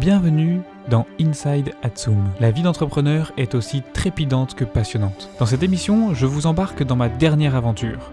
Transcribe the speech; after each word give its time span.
Bienvenue 0.00 0.60
dans 0.88 1.06
Inside 1.20 1.74
Atsum. 1.82 2.30
La 2.38 2.52
vie 2.52 2.62
d'entrepreneur 2.62 3.32
est 3.36 3.56
aussi 3.56 3.82
trépidante 3.92 4.54
que 4.54 4.64
passionnante. 4.64 5.28
Dans 5.40 5.46
cette 5.46 5.64
émission, 5.64 6.14
je 6.14 6.24
vous 6.24 6.46
embarque 6.46 6.84
dans 6.84 6.94
ma 6.94 7.08
dernière 7.08 7.56
aventure. 7.56 8.12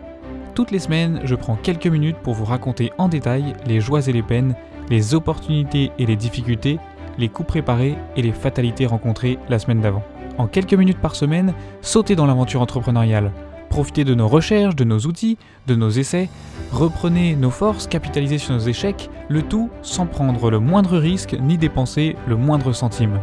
Toutes 0.56 0.72
les 0.72 0.80
semaines, 0.80 1.22
je 1.26 1.36
prends 1.36 1.56
quelques 1.56 1.86
minutes 1.86 2.18
pour 2.18 2.34
vous 2.34 2.44
raconter 2.44 2.92
en 2.98 3.08
détail 3.08 3.54
les 3.68 3.82
joies 3.82 4.08
et 4.08 4.12
les 4.12 4.24
peines, 4.24 4.56
les 4.90 5.14
opportunités 5.14 5.92
et 6.00 6.08
les 6.08 6.16
difficultés, 6.16 6.80
les 7.20 7.30
coups 7.30 7.50
préparés 7.50 7.96
et 8.16 8.24
les 8.24 8.32
fatalités 8.32 8.88
rencontrées 8.88 9.38
la 9.48 9.60
semaine 9.60 9.82
d'avant. 9.82 10.04
En 10.40 10.48
quelques 10.48 10.74
minutes 10.74 11.00
par 11.00 11.16
semaine, 11.16 11.54
sautez 11.82 12.16
dans 12.16 12.26
l'aventure 12.26 12.62
entrepreneuriale. 12.62 13.32
Profitez 13.70 14.04
de 14.04 14.16
nos 14.16 14.28
recherches, 14.28 14.76
de 14.76 14.84
nos 14.84 15.00
outils, 15.00 15.38
de 15.68 15.76
nos 15.76 15.90
essais, 15.90 16.30
reprenez 16.72 17.36
nos 17.36 17.50
forces, 17.50 17.88
capitalisez 17.88 18.38
sur 18.38 18.54
nos 18.54 18.60
échecs, 18.60 19.10
le 19.28 19.42
tout 19.42 19.70
sans 19.82 20.06
prendre 20.06 20.50
le 20.50 20.60
moindre 20.60 20.98
risque 20.98 21.36
ni 21.40 21.58
dépenser 21.58 22.16
le 22.28 22.38
moindre 22.38 22.72
centime. 22.72 23.20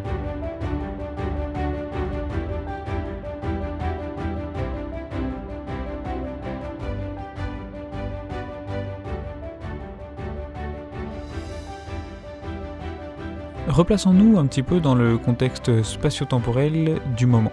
Replaçons-nous 13.69 14.39
un 14.39 14.47
petit 14.47 14.63
peu 14.63 14.81
dans 14.81 14.95
le 14.95 15.17
contexte 15.17 15.83
spatio-temporel 15.83 17.01
du 17.17 17.25
moment. 17.25 17.53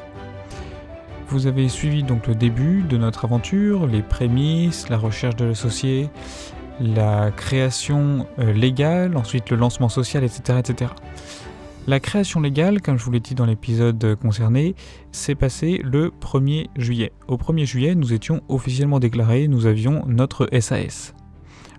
Vous 1.32 1.46
avez 1.46 1.70
suivi 1.70 2.02
donc 2.02 2.26
le 2.26 2.34
début 2.34 2.82
de 2.82 2.98
notre 2.98 3.26
aventure, 3.26 3.86
les 3.86 4.02
prémices, 4.02 4.90
la 4.90 4.98
recherche 4.98 5.36
de 5.36 5.46
l'associé, 5.46 6.10
la 6.80 7.30
création 7.30 8.26
euh, 8.40 8.52
légale, 8.52 9.16
ensuite 9.16 9.52
le 9.52 9.58
lancement 9.58 9.90
social, 9.90 10.24
etc., 10.24 10.58
etc. 10.58 10.92
La 11.86 12.00
création 12.00 12.42
légale, 12.42 12.82
comme 12.82 12.98
je 12.98 13.04
vous 13.04 13.12
l'ai 13.12 13.20
dit 13.20 13.36
dans 13.36 13.46
l'épisode 13.46 14.16
concerné, 14.16 14.74
s'est 15.12 15.36
passée 15.36 15.80
le 15.84 16.12
1er 16.20 16.70
juillet. 16.76 17.12
Au 17.28 17.38
1er 17.38 17.66
juillet, 17.66 17.94
nous 17.94 18.12
étions 18.12 18.42
officiellement 18.50 19.00
déclarés, 19.00 19.48
nous 19.48 19.68
avions 19.68 20.04
notre 20.08 20.50
SAS. 20.60 21.14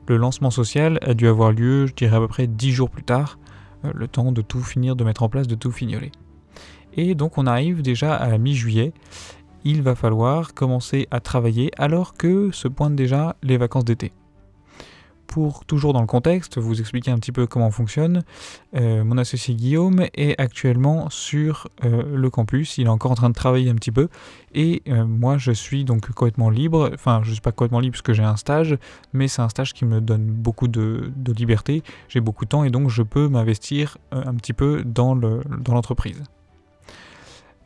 Le 0.07 0.17
lancement 0.17 0.51
social 0.51 1.01
a 1.03 1.15
dû 1.15 1.27
avoir 1.27 1.51
lieu, 1.51 1.87
je 1.87 1.95
dirais 1.95 2.17
à 2.17 2.21
peu 2.21 2.29
près 2.29 2.47
10 2.47 2.71
jours 2.71 2.89
plus 2.89 3.03
tard, 3.03 3.41
euh, 3.85 3.91
le 3.97 4.07
temps 4.07 4.31
de 4.31 4.43
tout 4.43 4.63
finir, 4.63 4.95
de 4.95 5.03
mettre 5.03 5.25
en 5.25 5.29
place, 5.29 5.49
de 5.49 5.57
tout 5.57 5.73
fignoler. 5.73 6.13
Et 6.95 7.15
donc 7.15 7.39
on 7.39 7.47
arrive 7.47 7.83
déjà 7.83 8.15
à 8.15 8.37
mi-juillet 8.39 8.93
il 9.65 9.83
va 9.83 9.95
falloir 9.95 10.55
commencer 10.55 11.07
à 11.11 11.21
travailler 11.21 11.71
alors 11.77 12.15
que 12.15 12.51
se 12.53 12.69
pointent 12.69 12.97
déjà 12.97 13.37
les 13.43 13.57
vacances 13.57 13.85
d'été. 13.85 14.13
Pour 15.31 15.65
toujours 15.65 15.93
dans 15.93 16.01
le 16.01 16.09
contexte, 16.09 16.59
vous 16.59 16.81
expliquer 16.81 17.13
un 17.13 17.19
petit 17.19 17.31
peu 17.31 17.47
comment 17.47 17.69
on 17.69 17.71
fonctionne, 17.71 18.25
euh, 18.75 19.05
mon 19.05 19.17
associé 19.17 19.55
Guillaume 19.55 20.07
est 20.13 20.35
actuellement 20.41 21.09
sur 21.09 21.69
euh, 21.85 22.03
le 22.17 22.31
campus, 22.31 22.79
il 22.79 22.87
est 22.87 22.91
encore 22.91 23.13
en 23.13 23.15
train 23.15 23.29
de 23.29 23.35
travailler 23.35 23.71
un 23.71 23.77
petit 23.77 23.93
peu, 23.93 24.09
et 24.57 24.83
euh, 24.89 25.05
moi 25.07 25.39
je 25.39 25.53
suis 25.53 25.85
donc 25.85 26.11
complètement 26.11 26.51
libre, 26.51 26.91
enfin 26.93 27.21
je 27.23 27.29
ne 27.29 27.35
suis 27.35 27.41
pas 27.41 27.53
complètement 27.53 27.79
libre 27.79 27.93
parce 27.93 28.03
que 28.03 28.13
j'ai 28.13 28.25
un 28.25 28.35
stage, 28.35 28.77
mais 29.13 29.29
c'est 29.29 29.41
un 29.41 29.49
stage 29.49 29.73
qui 29.73 29.85
me 29.85 30.01
donne 30.01 30.25
beaucoup 30.25 30.67
de, 30.67 31.13
liberté, 31.39 31.85
j'ai 32.09 32.21
beaucoup 32.21 32.45
de 32.45 32.49
temps 32.49 32.65
et 32.65 32.71
donc 32.71 32.91
je 32.91 33.05
peux 33.05 33.29
m'investir 33.29 33.99
un 34.11 34.35
petit 34.35 34.53
peu 34.53 34.83
dans 34.85 35.15
l'entreprise. 35.15 36.25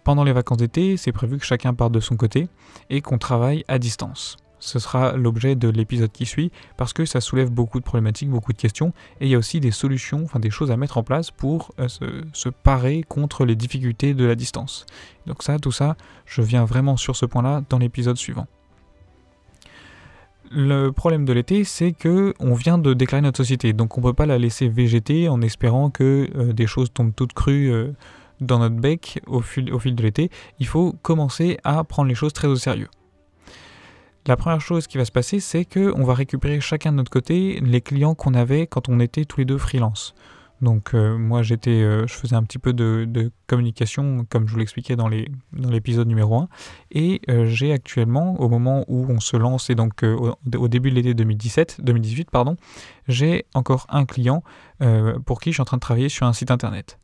Pendant 0.05 0.23
les 0.23 0.33
vacances 0.33 0.59
d'été, 0.59 0.97
c'est 0.97 1.13
prévu 1.13 1.39
que 1.39 1.45
chacun 1.45 1.75
parte 1.75 1.93
de 1.93 2.01
son 2.01 2.17
côté 2.17 2.49
et 2.91 3.01
qu'on 3.01 3.19
travaille 3.19 3.65
à 3.69 3.79
distance. 3.79 4.37
Ce 4.65 4.79
sera 4.79 5.13
l'objet 5.17 5.57
de 5.57 5.69
l'épisode 5.69 6.11
qui 6.11 6.25
suit 6.25 6.51
parce 6.79 6.95
que 6.95 7.05
ça 7.05 7.21
soulève 7.21 7.51
beaucoup 7.51 7.81
de 7.81 7.85
problématiques, 7.85 8.31
beaucoup 8.31 8.53
de 8.53 8.59
questions 8.59 8.95
et 9.21 9.27
il 9.27 9.31
y 9.31 9.35
a 9.35 9.39
aussi 9.39 9.61
des 9.61 9.71
solutions, 9.71 10.23
enfin 10.25 10.41
des 10.41 10.49
choses 10.49 10.71
à 10.71 10.77
mettre 10.79 10.97
en 10.97 11.03
place 11.03 11.31
pour 11.31 11.73
euh, 11.81 11.89
se, 12.33 12.49
parer 12.49 13.05
contre 13.07 13.45
les 13.45 13.57
difficultés 13.57 14.15
de 14.15 14.25
la 14.25 14.35
distance. 14.35 14.87
Donc 15.27 15.43
ça, 15.43 15.59
tout 15.59 15.73
ça, 15.73 15.97
je 16.25 16.41
viens 16.41 16.65
vraiment 16.65 16.97
sur 16.97 17.15
ce 17.15 17.27
point-là 17.27 17.63
dans 17.69 17.79
l'épisode 17.79 18.17
suivant. 18.17 18.47
Le 20.51 20.91
problème 20.91 21.25
de 21.25 21.33
l'été, 21.33 21.65
c'est 21.65 21.93
que 21.93 22.33
on 22.39 22.55
vient 22.55 22.79
de 22.79 22.95
déclarer 22.95 23.23
notre 23.23 23.39
société, 23.39 23.73
donc 23.73 23.99
on 23.99 24.01
ne 24.01 24.07
peut 24.07 24.13
pas 24.13 24.27
la 24.27 24.39
laisser 24.39 24.69
végéter 24.69 25.29
en 25.29 25.43
espérant 25.43 25.91
que 25.91 26.31
euh, 26.37 26.53
des 26.53 26.67
choses 26.67 26.93
tombent 26.93 27.15
toutes 27.15 27.33
crues. 27.33 27.73
Euh, 27.73 27.93
dans 28.45 28.59
notre 28.59 28.77
bec 28.77 29.21
au 29.27 29.41
fil, 29.41 29.65
de 29.67 30.03
l'été, 30.03 30.31
il 30.59 30.67
faut 30.67 30.95
commencer 31.03 31.59
à 31.65 31.85
prendre 31.85 32.09
les 32.09 32.15
choses 32.15 32.33
très 32.33 32.49
au 32.49 32.57
sérieux. 32.57 32.89
La 34.27 34.37
première 34.37 34.61
chose 34.61 34.87
qui 34.87 34.97
va 34.97 35.05
se 35.05 35.13
passer, 35.13 35.39
c'est 35.39 35.65
qu'on 35.67 36.05
va 36.05 36.15
récupérer 36.15 36.61
chacun 36.61 36.93
de 36.93 36.97
notre 36.97 37.11
côté 37.11 37.61
les 37.61 37.81
clients 37.83 38.15
qu'on 38.15 38.33
avait 38.33 38.67
quand 38.67 38.89
on 38.89 38.99
était 39.01 39.27
tous 39.27 39.41
les 39.41 39.45
deux 39.45 39.59
freelance. 39.59 40.15
Donc 40.63 40.95
euh, 40.95 41.19
moi 41.19 41.43
j'étais, 41.43 41.83
euh, 41.83 42.07
je 42.07 42.15
faisais 42.15 42.37
un 42.37 42.43
petit 42.43 42.59
peu 42.59 42.73
de, 42.73 43.31
communication 43.47 44.25
comme 44.31 44.47
je 44.47 44.53
vous 44.53 44.59
l'expliquais 44.59 44.97
dans, 44.97 45.09
l'épisode 45.09 46.09
numéro 46.09 46.37
1 46.37 46.49
et 46.93 47.21
euh, 47.29 47.47
j'ai 47.47 47.73
actuellement 47.73 48.41
au 48.41 48.49
moment 48.49 48.85
où 48.89 49.07
on 49.09 49.21
se 49.21 49.37
lance 49.37 49.69
et 49.69 49.75
donc 49.75 50.03
au, 50.03 50.35
au, 50.57 50.69
début 50.69 50.91
de 50.91 50.95
l'été 50.95 51.13
2017, 51.13 51.81
2018 51.83 52.31
pardon, 52.31 52.57
j'ai 53.09 53.45
encore 53.55 53.87
un 53.91 54.07
client 54.07 54.43
pour 55.27 55.41
qui 55.41 55.51
je 55.51 55.55
suis 55.55 55.63
en 55.63 55.67
train 55.67 55.77
de 55.77 55.83
travailler 55.83 56.09
sur 56.09 56.27
un 56.27 56.33
site 56.33 56.51
internet. 56.51 56.99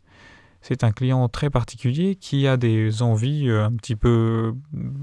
C'est 0.62 0.84
un 0.84 0.92
client 0.92 1.28
très 1.28 1.50
particulier 1.50 2.16
qui 2.16 2.46
a 2.46 2.56
des 2.56 3.02
envies 3.02 3.48
euh, 3.48 3.64
un 3.64 3.72
petit 3.72 3.96
peu 3.96 4.54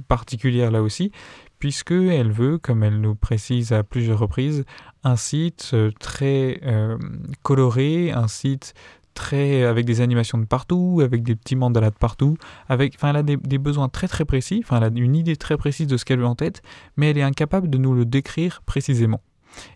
particulières 0.07 0.71
là 0.71 0.81
aussi, 0.81 1.11
puisqu'elle 1.59 2.31
veut, 2.31 2.57
comme 2.57 2.83
elle 2.83 3.01
nous 3.01 3.15
précise 3.15 3.71
à 3.71 3.83
plusieurs 3.83 4.19
reprises, 4.19 4.65
un 5.03 5.15
site 5.15 5.71
euh, 5.73 5.91
très 5.99 6.59
euh, 6.63 6.97
coloré, 7.41 8.11
un 8.11 8.27
site 8.27 8.73
très 9.15 9.63
avec 9.63 9.85
des 9.85 10.01
animations 10.01 10.37
de 10.37 10.45
partout, 10.45 11.01
avec 11.03 11.23
des 11.23 11.35
petits 11.35 11.55
mandalas 11.55 11.89
de 11.89 11.95
partout, 11.95 12.37
avec, 12.69 12.93
enfin, 12.95 13.09
elle 13.09 13.15
a 13.15 13.23
des, 13.23 13.57
besoins 13.57 13.89
très 13.89 14.07
très 14.07 14.25
précis, 14.25 14.63
elle 14.69 14.83
a 14.83 14.91
une 14.93 15.15
idée 15.15 15.35
très 15.35 15.57
précise 15.57 15.87
de 15.87 15.97
ce 15.97 16.05
qu'elle 16.05 16.19
veut 16.19 16.27
en 16.27 16.35
tête, 16.35 16.61
mais 16.97 17.09
elle 17.09 17.17
est 17.17 17.23
incapable 17.23 17.67
de 17.67 17.79
nous 17.79 17.95
le 17.95 18.05
décrire 18.05 18.61
précisément. 18.67 19.21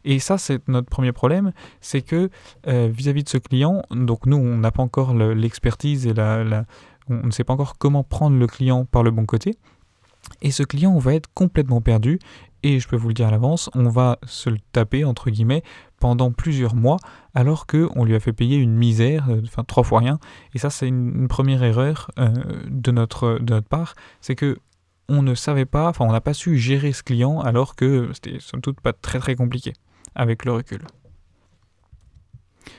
Et 0.05 0.19
ça, 0.19 0.37
c'est 0.37 0.67
notre 0.67 0.89
premier 0.89 1.11
problème, 1.11 1.51
c'est 1.79 2.01
que 2.01 2.29
euh, 2.67 2.89
vis-à-vis 2.91 3.23
de 3.23 3.29
ce 3.29 3.37
client, 3.37 3.83
donc 3.91 4.25
nous, 4.25 4.37
on 4.37 4.57
n'a 4.57 4.71
pas 4.71 4.83
encore 4.83 5.13
l'expertise 5.13 6.07
et 6.07 6.13
on 7.09 7.25
ne 7.25 7.31
sait 7.31 7.43
pas 7.43 7.53
encore 7.53 7.77
comment 7.77 8.03
prendre 8.03 8.37
le 8.37 8.47
client 8.47 8.85
par 8.85 9.03
le 9.03 9.11
bon 9.11 9.25
côté. 9.25 9.55
Et 10.41 10.51
ce 10.51 10.63
client, 10.63 10.93
on 10.93 10.99
va 10.99 11.15
être 11.15 11.29
complètement 11.33 11.81
perdu. 11.81 12.19
Et 12.63 12.79
je 12.79 12.87
peux 12.87 12.95
vous 12.95 13.07
le 13.07 13.13
dire 13.15 13.27
à 13.27 13.31
l'avance, 13.31 13.71
on 13.73 13.89
va 13.89 14.19
se 14.25 14.49
le 14.49 14.57
taper, 14.71 15.03
entre 15.03 15.31
guillemets, 15.31 15.63
pendant 15.99 16.31
plusieurs 16.31 16.75
mois, 16.75 16.97
alors 17.33 17.65
qu'on 17.65 18.05
lui 18.05 18.13
a 18.13 18.19
fait 18.19 18.33
payer 18.33 18.57
une 18.57 18.75
misère, 18.75 19.29
euh, 19.29 19.41
enfin 19.43 19.63
trois 19.63 19.83
fois 19.83 19.99
rien. 19.99 20.19
Et 20.53 20.59
ça, 20.59 20.69
c'est 20.69 20.87
une, 20.87 21.27
première 21.27 21.63
erreur 21.63 22.11
euh, 22.19 22.29
de, 22.67 22.91
notre, 22.91 23.39
de 23.39 23.53
notre 23.53 23.67
part, 23.67 23.95
c'est 24.19 24.35
que 24.35 24.59
on 25.11 25.21
ne 25.21 25.35
savait 25.35 25.65
pas, 25.65 25.89
enfin 25.89 26.05
on 26.05 26.11
n'a 26.11 26.21
pas 26.21 26.33
su 26.33 26.57
gérer 26.57 26.93
ce 26.93 27.03
client 27.03 27.41
alors 27.41 27.75
que 27.75 28.09
c'était 28.13 28.37
somme 28.39 28.61
toute 28.61 28.79
pas 28.79 28.93
très 28.93 29.19
très 29.19 29.35
compliqué 29.35 29.73
avec 30.15 30.45
le 30.45 30.53
recul. 30.53 30.81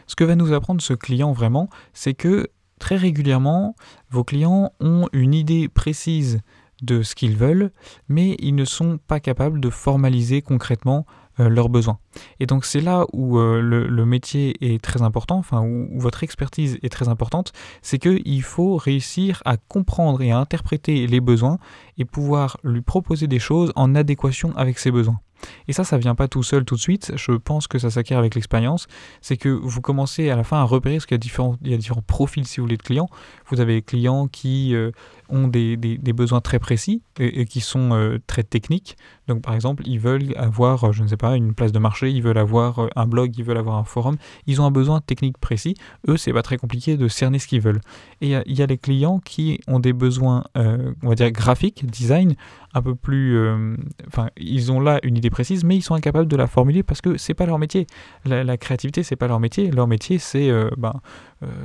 Ce 0.06 0.16
que 0.16 0.24
va 0.24 0.34
nous 0.34 0.52
apprendre 0.52 0.80
ce 0.80 0.94
client 0.94 1.32
vraiment, 1.32 1.68
c'est 1.92 2.14
que 2.14 2.48
très 2.78 2.96
régulièrement, 2.96 3.76
vos 4.10 4.24
clients 4.24 4.72
ont 4.80 5.08
une 5.12 5.34
idée 5.34 5.68
précise 5.68 6.40
de 6.82 7.02
ce 7.02 7.14
qu'ils 7.14 7.36
veulent, 7.36 7.70
mais 8.08 8.36
ils 8.40 8.54
ne 8.54 8.64
sont 8.64 8.98
pas 8.98 9.20
capables 9.20 9.60
de 9.60 9.70
formaliser 9.70 10.42
concrètement 10.42 11.06
leurs 11.48 11.68
besoins. 11.68 11.98
Et 12.40 12.46
donc 12.46 12.64
c'est 12.64 12.80
là 12.80 13.06
où 13.12 13.38
euh, 13.38 13.60
le, 13.60 14.06
métier 14.06 14.56
est 14.60 14.82
très 14.82 15.02
important, 15.02 15.38
enfin 15.38 15.62
où, 15.62 15.88
votre 15.98 16.24
expertise 16.24 16.78
est 16.82 16.88
très 16.88 17.08
importante, 17.08 17.52
c'est 17.80 17.98
qu'il 17.98 18.42
faut 18.42 18.76
réussir 18.76 19.42
à 19.44 19.56
comprendre 19.56 20.22
et 20.22 20.30
à 20.30 20.38
interpréter 20.38 21.06
les 21.06 21.20
besoins 21.20 21.58
et 21.98 22.04
pouvoir 22.04 22.58
lui 22.64 22.82
proposer 22.82 23.26
des 23.26 23.38
choses 23.38 23.72
en 23.76 23.94
adéquation 23.94 24.52
avec 24.56 24.78
ses 24.78 24.90
besoins. 24.90 25.20
Et 25.68 25.72
ça, 25.72 25.84
ça 25.84 25.98
vient 25.98 26.14
pas 26.14 26.28
tout 26.28 26.42
seul 26.42 26.64
tout 26.64 26.76
de 26.76 26.80
suite. 26.80 27.12
Je 27.16 27.32
pense 27.32 27.66
que 27.66 27.78
ça 27.78 27.90
s'acquiert 27.90 28.18
avec 28.18 28.34
l'expérience. 28.34 28.86
C'est 29.20 29.36
que 29.36 29.48
vous 29.48 29.80
commencez 29.80 30.30
à 30.30 30.36
la 30.36 30.44
fin 30.44 30.58
à 30.58 30.64
repérer, 30.64 30.96
parce 30.96 31.06
qu'il 31.06 31.14
y 31.14 31.16
a 31.16 31.18
différents, 31.18 31.56
y 31.62 31.74
a 31.74 31.76
différents 31.76 32.02
profils, 32.02 32.46
si 32.46 32.60
vous 32.60 32.64
voulez, 32.64 32.76
de 32.76 32.82
clients. 32.82 33.08
Vous 33.52 33.60
avez 33.60 33.74
des 33.74 33.82
clients 33.82 34.28
qui 34.28 34.74
euh, 34.74 34.92
ont 35.28 35.46
des, 35.46 35.76
des, 35.76 36.12
besoins 36.14 36.40
très 36.40 36.58
précis 36.58 37.02
et, 37.20 37.44
qui 37.44 37.60
sont 37.60 37.92
euh, 37.92 38.18
très 38.26 38.42
techniques. 38.42 38.96
Donc, 39.28 39.42
par 39.42 39.54
exemple, 39.54 39.82
ils 39.86 40.00
veulent 40.00 40.32
avoir, 40.36 40.84
euh, 40.84 40.92
je 40.92 41.02
ne 41.02 41.08
sais 41.08 41.18
pas, 41.18 41.36
une 41.36 41.52
place 41.52 41.70
de 41.70 41.78
marché, 41.78 42.10
ils 42.10 42.22
veulent 42.22 42.38
avoir 42.38 42.88
un 42.96 43.06
blog, 43.06 43.36
ils 43.36 43.44
veulent 43.44 43.58
avoir 43.58 43.76
un 43.76 43.84
forum. 43.84 44.16
Ils 44.46 44.62
ont 44.62 44.64
un 44.64 44.70
besoin 44.70 45.02
technique 45.02 45.36
précis. 45.36 45.74
Eux, 46.08 46.16
c'est 46.16 46.32
pas 46.32 46.40
très 46.40 46.56
compliqué 46.56 46.96
de 46.96 47.08
cerner 47.08 47.38
ce 47.38 47.46
qu'ils 47.46 47.60
veulent. 47.60 47.82
Et 48.22 48.30
il 48.46 48.58
y, 48.58 48.62
a 48.62 48.66
les 48.66 48.78
clients 48.78 49.18
qui 49.18 49.60
ont 49.68 49.80
des 49.80 49.92
besoins, 49.92 50.44
on 50.54 51.08
va 51.08 51.14
dire, 51.14 51.30
graphiques, 51.30 51.84
design, 51.84 52.34
un 52.72 52.80
peu 52.80 52.94
plus. 52.94 53.38
Enfin, 54.06 54.28
ils 54.38 54.72
ont 54.72 54.80
là 54.80 54.98
une 55.02 55.16
idée 55.16 55.30
précise, 55.30 55.62
mais 55.62 55.76
ils 55.76 55.82
sont 55.82 55.94
incapables 55.94 56.28
de 56.28 56.36
la 56.36 56.46
formuler 56.46 56.82
parce 56.82 57.02
que 57.02 57.18
c'est 57.18 57.34
pas 57.34 57.44
leur 57.44 57.58
métier. 57.58 57.86
La, 58.24 58.44
la 58.44 58.56
créativité, 58.56 59.02
c'est 59.02 59.16
pas 59.16 59.28
leur 59.28 59.40
métier. 59.40 59.70
Leur 59.70 59.86
métier, 59.86 60.18
c'est 60.18 60.50
ben, 60.78 61.00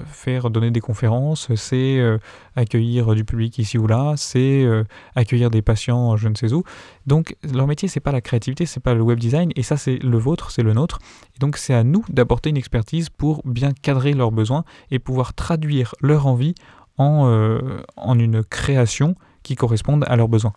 faire 0.06 0.50
donner 0.50 0.72
des 0.72 0.82
conférences, 0.82 1.54
c'est 1.56 1.77
euh, 1.78 2.18
accueillir 2.56 3.14
du 3.16 3.24
public 3.24 3.58
ici 3.58 3.78
ou 3.78 3.88
là, 3.88 4.14
c'est 4.18 4.64
euh, 4.64 4.84
accueillir 5.16 5.50
des 5.50 5.62
patients 5.62 6.18
je 6.18 6.28
ne 6.28 6.36
sais 6.36 6.54
où. 6.54 6.64
Donc 7.06 7.36
leur 7.44 7.68
métier 7.68 7.88
c'est 7.88 8.00
pas 8.00 8.12
la 8.12 8.22
créativité, 8.22 8.66
c'est 8.66 8.80
pas 8.80 8.94
le 8.94 9.02
web 9.02 9.20
design 9.20 9.52
et 9.56 9.64
ça 9.64 9.78
c'est 9.78 9.98
le 9.98 10.18
vôtre, 10.18 10.52
c'est 10.52 10.64
le 10.64 10.74
nôtre. 10.74 11.00
Et 11.36 11.40
donc 11.40 11.58
c'est 11.58 11.74
à 11.74 11.84
nous 11.84 12.04
d'apporter 12.10 12.50
une 12.50 12.58
expertise 12.58 13.10
pour 13.10 13.42
bien 13.46 13.72
cadrer 13.72 14.14
leurs 14.14 14.32
besoins 14.32 14.64
et 14.92 15.00
pouvoir 15.00 15.34
traduire 15.34 15.96
leur 16.02 16.28
envie 16.28 16.56
en, 16.98 17.60
en 17.96 18.20
une 18.20 18.44
création 18.44 19.16
qui 19.44 19.56
corresponde 19.56 20.04
à 20.08 20.16
leurs 20.16 20.30
besoins. 20.30 20.54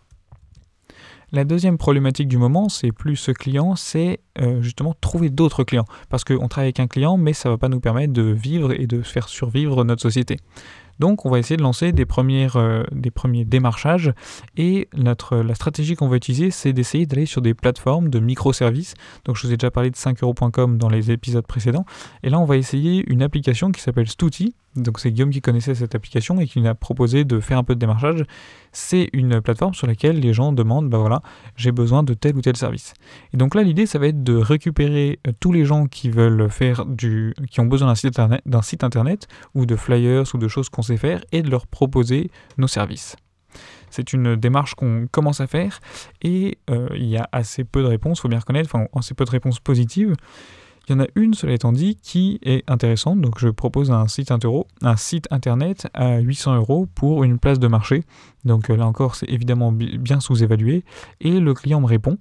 La 1.32 1.44
deuxième 1.44 1.78
problématique 1.78 2.26
du 2.26 2.38
moment, 2.38 2.69
c'est 2.69 2.90
plus 2.90 3.14
ce 3.14 3.31
client, 3.31 3.76
c'est 3.76 4.19
euh, 4.40 4.61
justement 4.62 4.96
trouver 5.00 5.31
d'autres 5.31 5.62
clients. 5.62 5.84
Parce 6.08 6.25
qu'on 6.25 6.49
travaille 6.49 6.67
avec 6.67 6.81
un 6.81 6.88
client, 6.88 7.17
mais 7.17 7.34
ça 7.34 7.49
ne 7.49 7.55
va 7.55 7.58
pas 7.58 7.69
nous 7.69 7.78
permettre 7.78 8.12
de 8.12 8.22
vivre 8.22 8.72
et 8.72 8.88
de 8.88 9.00
faire 9.00 9.28
survivre 9.28 9.84
notre 9.84 10.02
société. 10.02 10.38
Donc 11.00 11.26
on 11.26 11.31
va 11.31 11.38
essayer 11.38 11.56
de 11.56 11.62
lancer 11.62 11.88
euh, 11.88 12.85
des 12.93 13.11
premiers 13.11 13.44
démarchages. 13.44 14.12
Et 14.56 14.88
notre, 14.94 15.38
la 15.38 15.55
stratégie 15.55 15.97
qu'on 15.97 16.08
va 16.08 16.17
utiliser 16.17 16.50
c'est 16.50 16.73
d'essayer 16.73 17.06
d'aller 17.06 17.26
sur 17.26 17.43
des 17.43 17.55
plateformes 17.55 18.08
de 18.08 18.20
microservices. 18.20 18.94
Donc 19.25 19.37
je 19.37 19.47
vous 19.47 19.52
ai 19.52 19.56
déjà 19.56 19.70
parlé 19.70 19.91
de 19.91 19.97
5euros.com 19.97 20.79
dans 20.79 20.88
les 20.88 21.11
épisodes 21.11 21.47
précédents. 21.47 21.87
Et 22.23 22.31
là 22.31 22.38
on 22.38 22.44
va 22.44 22.56
essayer 22.56 23.05
une 23.11 23.23
application 23.23 23.73
qui 23.73 23.81
s'appelle 23.81 24.08
Stouti 24.08 24.55
donc 24.76 25.00
c'est 25.00 25.11
Guillaume 25.11 25.31
qui 25.31 25.40
connaissait 25.40 25.75
cette 25.75 25.94
application 25.94 26.40
et 26.40 26.46
qui 26.46 26.61
nous 26.61 26.69
a 26.69 26.75
proposé 26.75 27.25
de 27.25 27.40
faire 27.40 27.58
un 27.58 27.64
peu 27.64 27.75
de 27.75 27.81
démarchage. 27.81 28.25
C'est 28.72 29.08
une 29.12 29.40
plateforme 29.40 29.75
sur 29.75 29.87
laquelle 29.87 30.20
les 30.20 30.32
gens 30.32 30.52
demandent, 30.52 30.88
bah 30.88 30.99
voilà, 30.99 31.22
j'ai 31.56 31.72
besoin 31.72 32.02
de 32.02 32.14
tel 32.14 32.37
ou 32.37 32.40
tel 32.40 32.56
service. 32.56 32.94
Et 33.32 33.37
donc 33.37 33.55
là 33.55 33.62
l'idée 33.62 33.87
ça 33.87 33.99
va 33.99 34.06
être 34.06 34.22
de 34.22 34.37
récupérer 34.37 35.19
euh, 35.26 35.32
tous 35.40 35.52
les 35.52 35.64
gens 35.64 35.87
qui 35.87 36.08
veulent 36.08 36.49
faire 36.50 36.87
du, 36.87 37.34
qui 37.50 37.61
ont 37.61 37.67
besoin 37.67 37.88
d'un 37.88 38.62
site 38.62 38.84
internet, 38.84 39.26
ou 39.55 39.67
de 39.67 39.76
flyers 39.76 40.25
ou 40.34 40.38
de 40.38 40.49
choses 40.49 40.69
qu'on 40.69 40.82
sait 40.82 40.96
faire 40.96 41.25
et 41.32 41.43
de 41.43 41.50
leur 41.50 41.67
proposer 41.67 42.31
nos 42.58 42.69
services. 42.69 43.17
C'est 43.90 44.12
une 44.12 44.37
démarche 44.37 44.75
qu'on 44.75 45.08
commence 45.11 45.40
à 45.40 45.49
faire 45.49 45.81
et 46.22 46.58
euh, 46.70 46.88
il 46.94 47.06
y 47.06 47.17
a 47.17 47.28
assez 47.32 47.64
peu 47.64 47.82
de 47.82 47.88
réponses, 47.88 48.20
faut 48.20 48.28
bien 48.28 48.38
reconnaître, 48.38 48.70
enfin 48.72 48.87
assez 48.96 49.14
peu 49.14 49.25
de 49.25 49.31
réponses 49.31 49.58
positives. 49.58 50.14
Il 50.91 50.95
y 50.95 50.97
en 50.97 51.05
a 51.05 51.07
une, 51.15 51.35
cela 51.35 51.53
étant 51.53 51.71
dit, 51.71 51.95
qui 52.03 52.41
est 52.43 52.69
intéressante. 52.69 53.21
Donc 53.21 53.39
je 53.39 53.49
propose 53.49 53.93
un 53.93 54.09
site, 54.09 54.33
un 54.83 54.97
site 54.97 55.29
internet 55.31 55.87
à 55.95 56.19
800 56.19 56.57
euros 56.57 56.89
pour 56.97 57.23
une 57.23 57.39
place 57.39 57.61
de 57.61 57.69
marché. 57.69 58.03
Donc 58.45 58.71
euh, 58.71 58.77
là 58.77 58.89
encore, 58.89 59.15
c'est 59.15 59.31
évidemment 59.31 59.71
bien 59.71 60.19
sous-évalué. 60.19 60.83
Et 61.21 61.39
le 61.39 61.55
client 61.55 61.81
me 61.81 61.87
répond. 61.87 62.19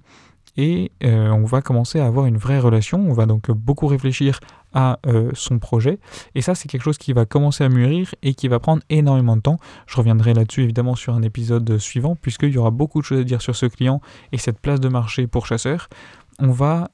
Et 0.56 0.92
euh, 1.02 1.30
on 1.30 1.44
va 1.46 1.62
commencer 1.62 1.98
à 1.98 2.06
avoir 2.06 2.26
une 2.26 2.36
vraie 2.36 2.60
relation. 2.60 3.00
On 3.00 3.12
va 3.12 3.26
donc 3.26 3.50
beaucoup 3.50 3.88
réfléchir 3.88 4.38
à 4.72 5.00
euh, 5.06 5.30
son 5.34 5.58
projet. 5.58 5.98
Et 6.36 6.42
ça, 6.42 6.54
c'est 6.54 6.68
quelque 6.68 6.82
chose 6.82 6.98
qui 6.98 7.12
va 7.12 7.24
commencer 7.24 7.64
à 7.64 7.68
mûrir 7.68 8.14
et 8.22 8.34
qui 8.34 8.46
va 8.46 8.60
prendre 8.60 8.82
énormément 8.88 9.36
de 9.36 9.42
temps. 9.42 9.58
Je 9.86 9.96
reviendrai 9.96 10.32
là-dessus 10.32 10.62
évidemment 10.62 10.94
sur 10.94 11.14
un 11.14 11.22
épisode 11.22 11.78
suivant, 11.78 12.14
puisqu'il 12.14 12.50
y 12.50 12.58
aura 12.58 12.70
beaucoup 12.70 13.00
de 13.00 13.04
choses 13.04 13.20
à 13.20 13.24
dire 13.24 13.42
sur 13.42 13.56
ce 13.56 13.66
client 13.66 14.00
et 14.30 14.38
cette 14.38 14.60
place 14.60 14.78
de 14.78 14.88
marché 14.88 15.26
pour 15.26 15.46
chasseurs. 15.46 15.88
On 16.40 16.50
va 16.50 16.90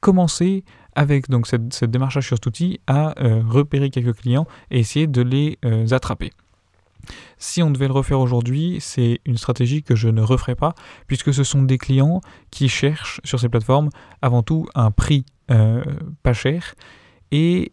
commencer 0.00 0.64
avec 0.96 1.28
donc 1.28 1.46
cette, 1.46 1.84
démarche 1.84 2.18
sur 2.20 2.36
cet 2.36 2.46
outil 2.46 2.80
à 2.88 3.14
euh, 3.22 3.42
repérer 3.46 3.90
quelques 3.90 4.16
clients 4.16 4.46
et 4.70 4.80
essayer 4.80 5.06
de 5.06 5.22
les 5.22 5.58
euh, 5.64 5.86
attraper. 5.92 6.32
Si 7.38 7.62
on 7.62 7.70
devait 7.70 7.86
le 7.86 7.92
refaire 7.92 8.18
aujourd'hui, 8.18 8.78
c'est 8.80 9.20
une 9.26 9.36
stratégie 9.36 9.84
que 9.84 9.94
je 9.94 10.08
ne 10.08 10.22
referai 10.22 10.56
pas, 10.56 10.74
puisque 11.06 11.32
ce 11.32 11.44
sont 11.44 11.62
des 11.62 11.78
clients 11.78 12.20
qui 12.50 12.68
cherchent 12.68 13.20
sur 13.22 13.38
ces 13.38 13.48
plateformes 13.48 13.90
avant 14.22 14.42
tout 14.42 14.66
un 14.74 14.90
prix 14.90 15.24
euh, 15.52 15.84
pas 16.24 16.32
cher 16.32 16.74
et 17.32 17.72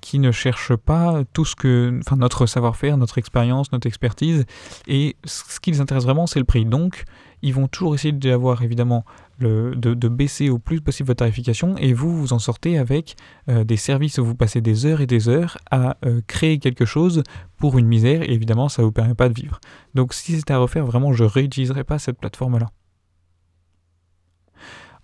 qui 0.00 0.18
ne 0.18 0.32
cherchent 0.32 0.74
pas 0.74 1.22
tout 1.32 1.44
ce 1.44 1.54
que, 1.54 2.00
enfin 2.00 2.16
notre 2.16 2.46
savoir-faire, 2.46 2.96
notre 2.96 3.18
expérience, 3.18 3.70
notre 3.70 3.86
expertise, 3.86 4.44
et 4.88 5.16
ce 5.24 5.60
qui 5.60 5.70
les 5.70 5.80
intéresse 5.80 6.02
vraiment, 6.02 6.26
c'est 6.26 6.40
le 6.40 6.44
prix. 6.44 6.66
Donc, 6.66 7.04
ils 7.42 7.54
vont 7.54 7.68
toujours 7.68 7.94
essayer 7.94 8.12
d'avoir 8.12 8.62
évidemment 8.62 9.04
de, 9.40 10.08
baisser 10.08 10.50
au 10.50 10.58
plus 10.58 10.80
possible 10.80 11.06
votre 11.06 11.18
tarification 11.18 11.76
et 11.78 11.92
vous 11.92 12.14
vous 12.14 12.32
en 12.32 12.38
sortez 12.38 12.78
avec 12.78 13.16
euh, 13.48 13.64
des 13.64 13.76
services 13.76 14.18
où 14.18 14.24
vous 14.24 14.34
passez 14.34 14.60
des 14.60 14.86
heures 14.86 15.00
et 15.00 15.06
des 15.06 15.28
heures 15.28 15.56
à 15.70 15.96
euh, 16.04 16.20
créer 16.26 16.58
quelque 16.58 16.84
chose 16.84 17.22
pour 17.56 17.78
une 17.78 17.86
misère 17.86 18.22
et 18.22 18.32
évidemment 18.32 18.68
ça 18.68 18.82
ne 18.82 18.86
vous 18.86 18.92
permet 18.92 19.14
pas 19.14 19.28
de 19.28 19.34
vivre. 19.34 19.60
Donc 19.94 20.12
si 20.12 20.36
c'était 20.36 20.52
à 20.52 20.58
refaire, 20.58 20.84
vraiment 20.84 21.12
je 21.12 21.24
réutiliserai 21.24 21.84
pas 21.84 21.98
cette 21.98 22.18
plateforme-là. 22.18 22.70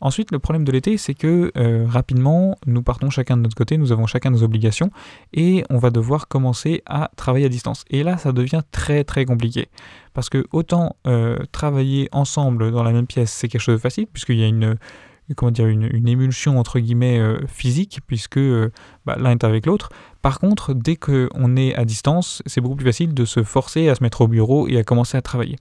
Ensuite, 0.00 0.31
le 0.31 0.38
problème 0.38 0.64
de 0.64 0.72
l'été, 0.72 0.98
c'est 0.98 1.14
que 1.14 1.52
euh, 1.56 1.87
rapidement, 1.88 2.56
nous 2.66 2.82
partons 2.82 3.10
chacun 3.10 3.37
de 3.37 3.43
notre 3.43 3.56
côté, 3.56 3.78
nous 3.78 3.93
avons 3.93 4.06
chacun 4.06 4.31
nos 4.31 4.43
obligations, 4.43 4.90
et 5.32 5.64
on 5.70 5.78
va 5.78 5.90
devoir 5.90 6.28
commencer 6.28 6.82
à 6.87 7.10
travailler 7.16 7.46
à 7.46 7.48
distance. 7.48 7.84
Et 7.90 8.02
là, 8.02 8.19
ça 8.19 8.32
devient 8.32 8.62
très 8.72 9.04
très 9.04 9.25
compliqué. 9.25 9.69
Parce 10.12 10.28
que 10.28 10.46
autant 10.52 10.96
euh, 11.06 11.38
travailler 11.52 12.08
ensemble 12.12 12.70
dans 12.72 12.82
la 12.82 12.93
même 12.93 13.06
pièce, 13.06 13.32
c'est 13.32 13.48
quelque 13.48 13.60
chose 13.60 13.76
de 13.76 13.81
facile, 13.81 14.06
puisqu'il 14.06 14.38
y 14.38 14.44
a 14.44 14.46
une, 14.46 14.76
émulsion 16.06 16.58
entre 16.58 16.78
guillemets 16.78 17.19
euh, 17.19 17.38
physique, 17.46 18.00
puisque 18.06 18.40
bah, 19.06 19.16
l'un 19.19 19.32
est 19.32 19.44
avec 19.44 19.66
l'autre. 19.66 19.90
Par 20.20 20.40
contre, 20.40 20.75
dès 20.75 20.96
qu'on 20.96 21.56
est 21.56 21.75
à 21.75 21.84
distance, 21.84 22.43
c'est 22.46 22.60
beaucoup 22.60 22.76
plus 22.76 22.87
facile 22.87 23.14
de 23.14 23.25
se 23.25 23.43
forcer 23.43 23.88
à 23.88 23.94
se 23.94 24.02
mettre 24.02 24.20
au 24.20 24.28
bureau 24.28 24.69
et 24.69 24.78
à 24.78 24.84
commencer 24.84 25.16
à 25.16 25.22
travailler. 25.22 25.56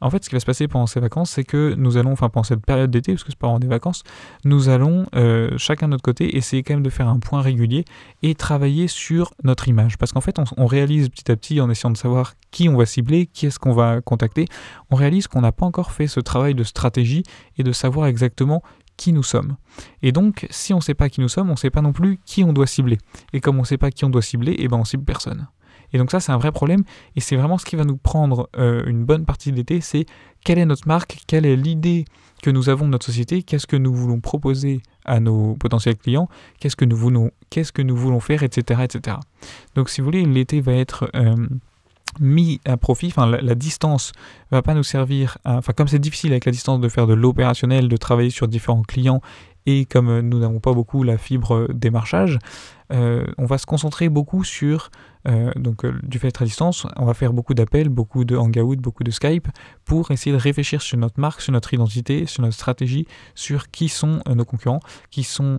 En 0.00 0.10
fait, 0.10 0.24
ce 0.24 0.28
qui 0.28 0.34
va 0.34 0.40
se 0.40 0.46
passer 0.46 0.68
pendant 0.68 0.86
ces 0.86 1.00
vacances, 1.00 1.30
c'est 1.30 1.44
que 1.44 1.74
nous 1.76 1.96
allons, 1.96 2.12
enfin 2.12 2.28
pendant 2.28 2.44
cette 2.44 2.64
période 2.64 2.90
d'été, 2.90 3.12
parce 3.12 3.24
que 3.24 3.30
c'est 3.30 3.38
pas 3.38 3.58
des 3.58 3.66
vacances, 3.66 4.02
nous 4.44 4.68
allons 4.68 5.06
euh, 5.14 5.50
chacun 5.56 5.86
de 5.86 5.92
notre 5.92 6.02
côté 6.02 6.36
essayer 6.36 6.62
quand 6.62 6.74
même 6.74 6.82
de 6.82 6.90
faire 6.90 7.08
un 7.08 7.18
point 7.18 7.42
régulier 7.42 7.84
et 8.22 8.34
travailler 8.34 8.88
sur 8.88 9.32
notre 9.42 9.68
image. 9.68 9.98
Parce 9.98 10.12
qu'en 10.12 10.20
fait, 10.20 10.38
on, 10.56 10.66
réalise 10.66 11.08
petit 11.08 11.30
à 11.30 11.36
petit, 11.36 11.60
en 11.60 11.70
essayant 11.70 11.90
de 11.90 11.96
savoir 11.96 12.34
qui 12.50 12.68
on 12.68 12.76
va 12.76 12.86
cibler, 12.86 13.26
qui 13.26 13.46
est-ce 13.46 13.58
qu'on 13.58 13.72
va 13.72 14.00
contacter, 14.00 14.46
on 14.90 14.96
réalise 14.96 15.26
qu'on 15.26 15.40
n'a 15.40 15.52
pas 15.52 15.66
encore 15.66 15.92
fait 15.92 16.06
ce 16.06 16.20
travail 16.20 16.54
de 16.54 16.64
stratégie 16.64 17.22
et 17.56 17.62
de 17.62 17.72
savoir 17.72 18.06
exactement 18.06 18.62
qui 18.96 19.12
nous 19.12 19.22
sommes. 19.22 19.56
Et 20.02 20.12
donc, 20.12 20.46
si 20.50 20.74
on 20.74 20.78
ne 20.78 20.82
sait 20.82 20.94
pas 20.94 21.08
qui 21.08 21.20
nous 21.20 21.28
sommes, 21.28 21.48
on 21.48 21.52
ne 21.52 21.56
sait 21.56 21.70
pas 21.70 21.82
non 21.82 21.92
plus 21.92 22.18
qui 22.24 22.44
on 22.44 22.52
doit 22.52 22.66
cibler. 22.66 22.98
Et 23.32 23.40
comme 23.40 23.56
on 23.56 23.62
ne 23.62 23.66
sait 23.66 23.78
pas 23.78 23.90
qui 23.90 24.04
on 24.04 24.10
doit 24.10 24.22
cibler, 24.22 24.56
eh 24.58 24.68
ben 24.68 24.76
on 24.76 24.84
cible 24.84 25.04
personne. 25.04 25.46
Et 25.92 25.98
donc 25.98 26.10
ça, 26.10 26.20
c'est 26.20 26.32
un 26.32 26.38
vrai 26.38 26.52
problème. 26.52 26.82
Et 27.16 27.20
c'est 27.20 27.36
vraiment 27.36 27.58
ce 27.58 27.64
qui 27.64 27.76
va 27.76 27.84
nous 27.84 27.96
prendre 27.96 28.48
euh, 28.56 28.84
une 28.86 29.04
bonne 29.04 29.24
partie 29.24 29.50
de 29.50 29.56
l'été, 29.56 29.80
c'est 29.80 30.06
quelle 30.44 30.58
est 30.58 30.66
notre 30.66 30.86
marque, 30.86 31.18
quelle 31.26 31.46
est 31.46 31.56
l'idée 31.56 32.04
que 32.42 32.50
nous 32.50 32.68
avons 32.68 32.86
de 32.86 32.90
notre 32.90 33.06
société, 33.06 33.42
qu'est-ce 33.42 33.66
que 33.66 33.76
nous 33.76 33.92
voulons 33.92 34.20
proposer 34.20 34.80
à 35.04 35.20
nos 35.20 35.54
potentiels 35.54 35.96
clients, 35.96 36.28
qu'est-ce 36.60 36.76
que 36.76 36.84
nous 36.84 36.96
voulons, 36.96 37.30
qu'est-ce 37.50 37.72
que 37.72 37.82
nous 37.82 37.96
voulons 37.96 38.20
faire, 38.20 38.42
etc., 38.42 38.82
etc. 38.84 39.16
Donc 39.74 39.88
si 39.88 40.00
vous 40.00 40.04
voulez, 40.04 40.24
l'été 40.24 40.60
va 40.60 40.74
être 40.74 41.10
euh, 41.16 41.34
mis 42.20 42.60
à 42.64 42.76
profit, 42.76 43.08
enfin 43.08 43.26
la, 43.26 43.54
distance 43.54 44.12
va 44.50 44.62
pas 44.62 44.74
nous 44.74 44.82
servir, 44.82 45.38
enfin 45.44 45.72
comme 45.72 45.88
c'est 45.88 45.98
difficile 45.98 46.32
avec 46.32 46.44
la 46.44 46.52
distance 46.52 46.80
de 46.80 46.88
faire 46.88 47.06
de 47.06 47.14
l'opérationnel, 47.14 47.88
de 47.88 47.96
travailler 47.96 48.30
sur 48.30 48.48
différents 48.48 48.82
clients 48.82 49.20
et 49.70 49.84
comme 49.84 50.20
nous 50.20 50.38
n'avons 50.38 50.60
pas 50.60 50.72
beaucoup 50.72 51.02
la 51.02 51.18
fibre 51.18 51.68
démarchage, 51.74 52.38
euh, 52.90 53.26
on 53.36 53.44
va 53.44 53.58
se 53.58 53.66
concentrer 53.66 54.08
beaucoup 54.08 54.44
sur, 54.44 54.90
euh, 55.28 55.52
donc 55.56 55.84
euh, 55.84 55.92
du 56.02 56.18
fait 56.18 56.40
à 56.40 56.44
distance, 56.46 56.86
on 56.96 57.04
va 57.04 57.12
faire 57.12 57.34
beaucoup 57.34 57.52
d'appels, 57.52 57.90
beaucoup 57.90 58.24
de 58.24 58.34
Hangout, 58.34 58.76
beaucoup 58.76 59.04
de 59.04 59.10
Skype, 59.10 59.46
pour 59.84 60.10
essayer 60.10 60.32
de 60.34 60.40
réfléchir 60.40 60.80
sur 60.80 60.96
notre 60.96 61.20
marque, 61.20 61.42
sur 61.42 61.52
notre 61.52 61.74
identité, 61.74 62.24
sur 62.24 62.42
notre 62.42 62.54
stratégie, 62.54 63.06
sur 63.34 63.70
qui 63.70 63.90
sont 63.90 64.22
nos 64.34 64.46
concurrents, 64.46 64.80
qui 65.10 65.22
sont 65.22 65.58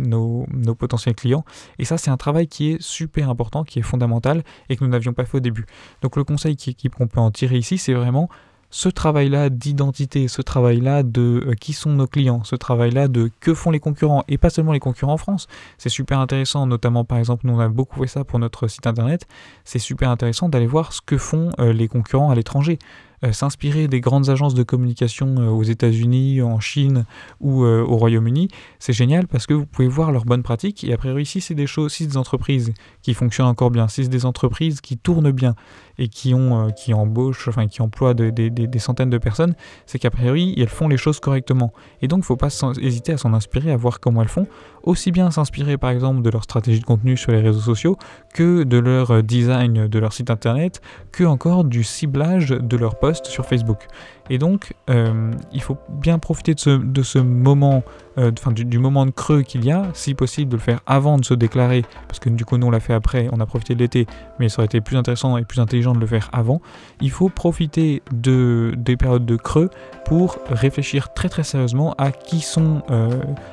nos, 0.00 0.46
potentiels 0.76 1.14
clients. 1.14 1.44
Et 1.78 1.84
ça, 1.84 1.96
c'est 1.96 2.10
un 2.10 2.16
travail 2.16 2.48
qui 2.48 2.72
est 2.72 2.82
super 2.82 3.30
important, 3.30 3.62
qui 3.62 3.78
est 3.78 3.82
fondamental, 3.82 4.42
et 4.68 4.76
que 4.76 4.82
nous 4.82 4.90
n'avions 4.90 5.12
pas 5.12 5.26
fait 5.26 5.36
au 5.36 5.40
début. 5.40 5.66
Donc 6.02 6.16
le 6.16 6.24
conseil 6.24 6.56
qu'on 6.56 7.06
peut 7.06 7.20
en 7.20 7.30
tirer 7.30 7.56
ici, 7.56 7.78
c'est 7.78 7.94
vraiment 7.94 8.28
ce 8.74 8.88
travail-là 8.88 9.50
d'identité, 9.50 10.26
ce 10.26 10.42
travail-là 10.42 11.04
de 11.04 11.44
euh, 11.46 11.54
qui 11.54 11.72
sont 11.72 11.90
nos 11.90 12.08
clients, 12.08 12.42
ce 12.42 12.56
travail-là 12.56 13.06
de 13.06 13.30
que 13.38 13.54
font 13.54 13.70
les 13.70 13.78
concurrents, 13.78 14.24
et 14.26 14.36
pas 14.36 14.50
seulement 14.50 14.72
les 14.72 14.80
concurrents 14.80 15.12
en 15.12 15.16
France. 15.16 15.46
C'est 15.78 15.88
super 15.90 16.18
intéressant, 16.18 16.66
notamment 16.66 17.04
par 17.04 17.18
exemple, 17.18 17.46
nous 17.46 17.54
on 17.54 17.60
a 17.60 17.68
beaucoup 17.68 18.00
fait 18.02 18.08
ça 18.08 18.24
pour 18.24 18.40
notre 18.40 18.66
site 18.66 18.88
internet, 18.88 19.28
c'est 19.64 19.78
super 19.78 20.10
intéressant 20.10 20.48
d'aller 20.48 20.66
voir 20.66 20.92
ce 20.92 21.00
que 21.00 21.18
font 21.18 21.50
euh, 21.60 21.72
les 21.72 21.86
concurrents 21.86 22.30
à 22.30 22.34
l'étranger. 22.34 22.80
Euh, 23.22 23.32
s'inspirer 23.32 23.86
des 23.86 24.00
grandes 24.00 24.28
agences 24.28 24.54
de 24.54 24.64
communication 24.64 25.36
aux 25.56 25.62
États-Unis, 25.62 26.42
en 26.42 26.58
Chine 26.58 27.04
ou 27.40 27.64
au 27.64 27.96
Royaume-Uni, 27.96 28.48
c'est 28.80 28.92
génial 28.92 29.28
parce 29.28 29.46
que 29.46 29.54
vous 29.54 29.66
pouvez 29.66 29.88
voir 29.88 30.10
leurs 30.10 30.24
bonnes 30.24 30.42
pratiques 30.42 30.82
et 30.82 30.92
après 30.92 31.10
priori 31.10 31.24
si 31.24 31.40
c'est 31.40 31.54
des 31.54 31.68
choses, 31.68 31.92
si 31.92 32.02
c'est 32.02 32.10
des 32.10 32.16
entreprises 32.16 32.74
qui 33.02 33.14
fonctionnent 33.14 33.46
encore 33.46 33.70
bien, 33.70 33.86
si 33.86 34.02
c'est 34.02 34.10
des 34.10 34.26
entreprises 34.26 34.80
qui 34.80 34.98
tournent 34.98 35.30
bien 35.30 35.54
et 35.98 36.08
qui 36.08 36.34
ont, 36.34 36.70
qui 36.70 36.92
embauchent, 36.92 37.48
enfin 37.48 37.68
qui 37.68 37.80
emploient 37.80 38.14
des 38.14 38.78
centaines 38.78 39.10
de 39.10 39.18
personnes, 39.18 39.54
c'est 39.86 39.98
qu'a 39.98 40.10
priori 40.10 40.54
elles 40.58 40.68
font 40.68 40.88
les 40.88 40.96
choses 40.96 41.20
correctement. 41.20 41.72
Et 42.02 42.08
donc 42.08 42.18
il 42.18 42.22
ne 42.22 42.26
faut 42.26 42.36
pas 42.36 42.48
hésiter 42.80 43.12
à 43.12 43.16
s'en 43.16 43.32
inspirer, 43.32 43.70
à 43.70 43.76
voir 43.76 44.00
comment 44.00 44.22
elles 44.22 44.28
font, 44.28 44.46
aussi 44.82 45.12
bien 45.12 45.30
s'inspirer 45.30 45.78
par 45.78 45.90
exemple 45.90 46.22
de 46.22 46.30
leur 46.30 46.42
stratégie 46.42 46.80
de 46.80 46.84
contenu 46.84 47.16
sur 47.16 47.32
les 47.32 47.40
réseaux 47.40 47.60
sociaux 47.60 47.96
que 48.34 48.64
de 48.64 48.78
leur 48.78 49.22
design 49.22 49.86
de 49.86 49.98
leur 49.98 50.12
site 50.12 50.30
internet, 50.30 50.80
que 51.12 51.24
encore 51.24 51.64
du 51.64 51.84
ciblage 51.84 52.48
de 52.48 52.76
leur 52.76 52.98
poste 52.98 53.04
post 53.04 53.26
sur 53.26 53.44
Facebook. 53.44 53.86
Et 54.30 54.38
donc, 54.38 54.72
euh, 54.90 55.32
il 55.52 55.60
faut 55.60 55.76
bien 55.88 56.18
profiter 56.18 56.54
de 56.54 56.60
ce, 56.60 56.70
de 56.70 57.02
ce 57.02 57.18
moment, 57.18 57.82
euh, 58.18 58.30
du, 58.30 58.78
moment 58.78 59.04
de 59.04 59.10
creux 59.10 59.42
qu'il 59.42 59.64
y 59.64 59.70
a, 59.70 59.84
si 59.92 60.14
possible 60.14 60.50
de 60.50 60.56
le 60.56 60.62
faire 60.62 60.80
avant 60.86 61.18
de 61.18 61.24
se 61.24 61.34
déclarer, 61.34 61.84
parce 62.08 62.20
que 62.20 62.30
du 62.30 62.44
coup 62.44 62.56
nous 62.56 62.66
on 62.66 62.70
l'a 62.70 62.80
fait 62.80 62.94
après, 62.94 63.28
on 63.32 63.40
a 63.40 63.46
profité 63.46 63.74
de 63.74 63.80
l'été, 63.80 64.06
mais 64.38 64.48
ça 64.48 64.60
aurait 64.60 64.66
été 64.66 64.80
plus 64.80 64.96
intéressant 64.96 65.36
et 65.36 65.44
plus 65.44 65.60
intelligent 65.60 65.94
de 65.94 66.00
le 66.00 66.06
faire 66.06 66.30
avant. 66.32 66.62
Il 67.00 67.10
faut 67.10 67.28
profiter 67.28 68.02
de, 68.12 68.72
des 68.78 68.96
périodes 68.96 69.26
de 69.26 69.36
creux 69.36 69.68
pour 70.06 70.38
réfléchir 70.48 71.12
très 71.12 71.28
très 71.28 71.44
sérieusement 71.44 71.94
à 71.98 72.10
qui 72.10 72.40
sont, 72.40 72.82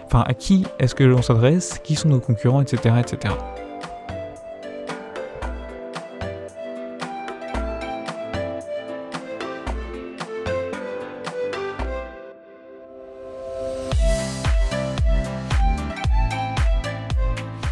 enfin 0.05 0.23
à 0.25 0.33
qui 0.33 0.65
est-ce 0.79 0.95
que 0.95 1.03
l'on 1.03 1.21
s'adresse, 1.21 1.79
qui 1.83 1.95
sont 1.95 2.09
nos 2.09 2.19
concurrents, 2.19 2.61
etc., 2.61 2.95
etc. 2.99 3.33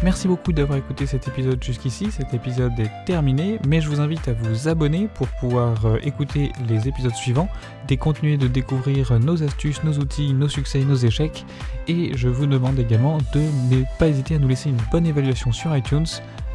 Merci 0.02 0.28
beaucoup 0.28 0.52
d'avoir 0.52 0.78
écouté 0.78 1.04
cet 1.04 1.28
épisode 1.28 1.62
jusqu'ici. 1.62 2.10
Cet 2.10 2.32
épisode 2.32 2.78
est 2.80 2.90
terminé, 3.04 3.58
mais 3.66 3.82
je 3.82 3.88
vous 3.88 4.00
invite 4.00 4.28
à 4.28 4.32
vous 4.32 4.66
abonner 4.66 5.08
pour 5.14 5.28
pouvoir 5.28 5.84
euh, 5.84 5.98
écouter 6.02 6.52
les 6.68 6.88
épisodes 6.88 7.14
suivants, 7.14 7.48
et 7.90 7.96
continuer 7.96 8.36
de 8.36 8.46
découvrir 8.46 9.18
nos 9.18 9.42
astuces, 9.42 9.82
nos 9.82 9.98
outils, 9.98 10.32
nos 10.32 10.48
succès, 10.48 10.78
nos 10.84 10.94
échecs. 10.94 11.44
Et 11.88 12.16
je 12.16 12.28
vous 12.28 12.46
demande 12.46 12.78
également 12.78 13.18
de 13.34 13.40
ne 13.74 13.84
pas 13.98 14.08
hésiter 14.08 14.36
à 14.36 14.38
nous 14.38 14.48
laisser 14.48 14.70
une 14.70 14.80
bonne 14.90 15.06
évaluation 15.06 15.52
sur 15.52 15.76
iTunes 15.76 16.06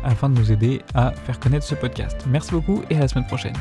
afin 0.03 0.29
de 0.29 0.39
nous 0.39 0.51
aider 0.51 0.81
à 0.93 1.11
faire 1.11 1.39
connaître 1.39 1.65
ce 1.65 1.75
podcast. 1.75 2.25
Merci 2.27 2.51
beaucoup 2.51 2.83
et 2.89 2.95
à 2.95 2.99
la 3.01 3.07
semaine 3.07 3.27
prochaine. 3.27 3.55